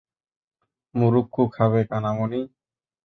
[0.95, 2.41] মুরুক্কু খাবে, কানামাণি।